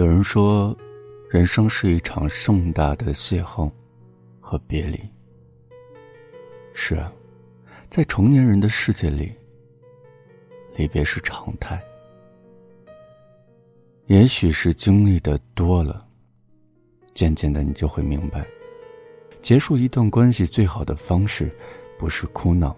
[0.00, 0.74] 有人说，
[1.28, 3.70] 人生是一场盛大的邂逅
[4.40, 4.98] 和别离。
[6.72, 7.12] 是啊，
[7.90, 9.30] 在成年人的世界里，
[10.74, 11.78] 离别是常态。
[14.06, 16.08] 也许是经历的多了，
[17.12, 18.46] 渐渐的你就会明白，
[19.42, 21.54] 结束一段关系最好的方式，
[21.98, 22.74] 不是哭闹，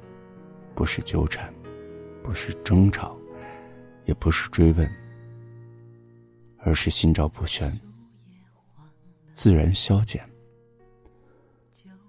[0.75, 1.55] 不是纠缠，
[2.21, 3.17] 不是争吵，
[4.07, 5.02] 也不是追问。
[6.65, 7.79] 而是心照不宣，
[9.33, 10.25] 自然消减，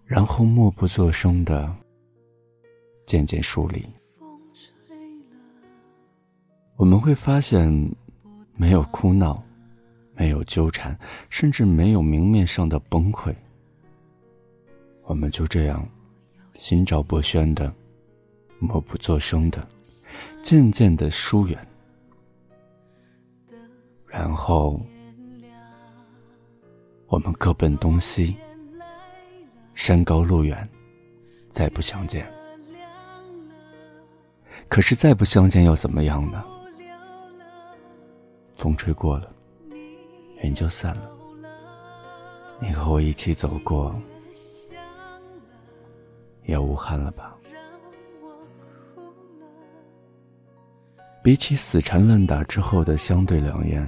[0.05, 1.75] 然后默不作声的
[3.05, 3.85] 渐渐疏离。
[6.75, 7.67] 我们会发现，
[8.55, 9.43] 没有哭闹，
[10.15, 10.97] 没有纠缠，
[11.29, 13.33] 甚至没有明面上的崩溃。
[15.03, 15.87] 我们就这样，
[16.53, 17.73] 心照不宣的，
[18.59, 19.67] 默不作声的，
[20.41, 21.67] 渐渐的疏远。
[24.23, 24.79] 然后，
[27.07, 28.37] 我们各奔东西，
[29.73, 30.65] 山高路远，
[31.49, 32.25] 再不相见。
[34.69, 36.41] 可是再不相见又怎么样呢？
[38.55, 39.29] 风吹过了，
[40.41, 41.11] 云就散了。
[42.61, 43.93] 你和我一起走过，
[46.45, 47.35] 也无憾了吧？
[51.21, 53.85] 比起死缠烂打之后的相对两言。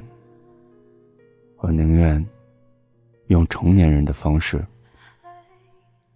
[1.57, 2.23] 我宁愿
[3.27, 4.63] 用成年人的方式，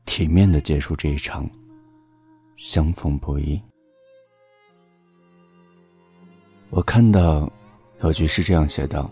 [0.05, 1.49] 体面的结束这一场
[2.55, 3.59] 相逢不易。
[6.69, 7.51] 我看到
[8.01, 9.09] 有句诗这样写道：“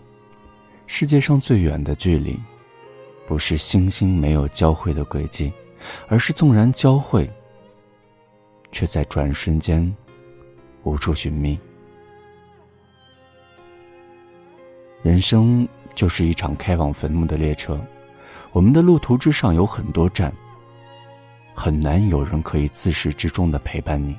[0.86, 2.38] 世界上最远的距离，
[3.26, 5.52] 不是星星没有交汇的轨迹，
[6.06, 7.28] 而是纵然交汇，
[8.70, 9.92] 却在转瞬间
[10.84, 11.58] 无处寻觅。”
[15.02, 15.68] 人生。
[15.98, 17.76] 就是一场开往坟墓的列车，
[18.52, 20.32] 我们的路途之上有很多站，
[21.56, 24.16] 很难有人可以自始至终的陪伴你。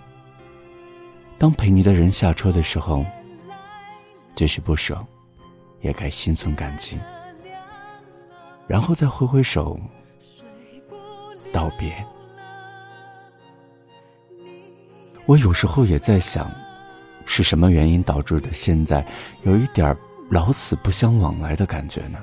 [1.37, 3.05] 当陪你的人下车的时候，
[4.35, 5.01] 即使不舍，
[5.79, 6.99] 也该心存感激，
[8.67, 9.79] 然后再挥挥手
[11.53, 11.95] 道别。
[15.25, 16.51] 我有时候也在想，
[17.25, 19.07] 是什么原因导致的现在
[19.43, 19.97] 有一点儿。
[20.29, 22.19] 老死不相往来的感觉呢？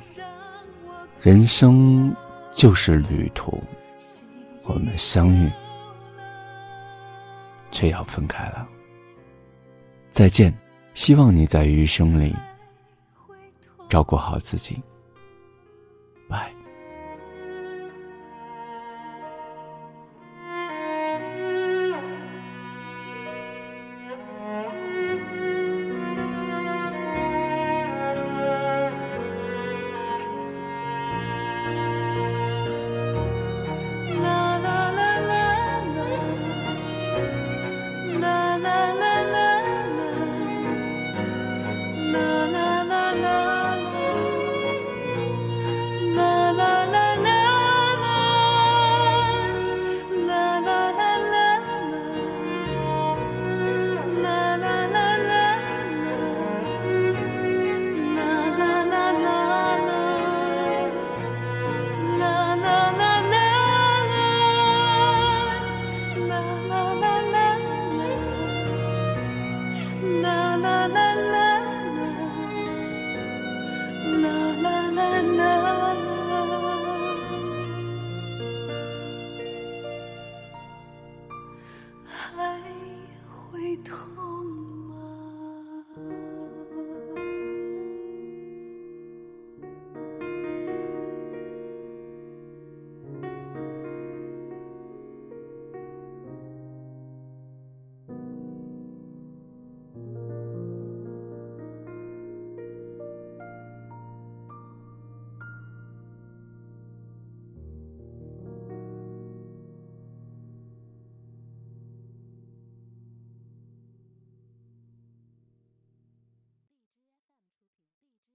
[1.20, 2.14] 人生
[2.52, 3.60] 就是旅途，
[4.62, 5.50] 我们相遇，
[7.72, 8.66] 却要分开了。
[10.12, 10.56] 再见，
[10.94, 12.34] 希望你在余生里
[13.88, 14.80] 照顾好自己。
[16.28, 16.52] 拜。